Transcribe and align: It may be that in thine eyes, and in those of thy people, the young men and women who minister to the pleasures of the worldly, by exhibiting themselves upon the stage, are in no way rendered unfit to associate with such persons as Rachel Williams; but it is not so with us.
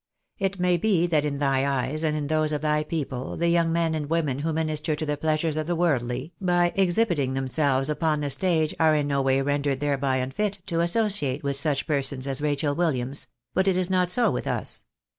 It 0.39 0.59
may 0.59 0.77
be 0.77 1.05
that 1.05 1.25
in 1.25 1.37
thine 1.37 1.63
eyes, 1.65 2.03
and 2.03 2.17
in 2.17 2.25
those 2.25 2.51
of 2.51 2.61
thy 2.61 2.83
people, 2.83 3.37
the 3.37 3.49
young 3.49 3.71
men 3.71 3.93
and 3.93 4.09
women 4.09 4.39
who 4.39 4.51
minister 4.51 4.95
to 4.95 5.05
the 5.05 5.15
pleasures 5.15 5.57
of 5.57 5.67
the 5.67 5.75
worldly, 5.75 6.33
by 6.41 6.71
exhibiting 6.75 7.35
themselves 7.35 7.87
upon 7.87 8.19
the 8.19 8.31
stage, 8.31 8.73
are 8.79 8.95
in 8.95 9.07
no 9.07 9.21
way 9.21 9.43
rendered 9.43 9.83
unfit 9.83 10.57
to 10.65 10.79
associate 10.81 11.43
with 11.43 11.57
such 11.57 11.85
persons 11.85 12.25
as 12.25 12.41
Rachel 12.41 12.73
Williams; 12.73 13.27
but 13.53 13.67
it 13.67 13.77
is 13.77 13.91
not 13.91 14.09
so 14.09 14.31
with 14.31 14.47
us. 14.47 14.85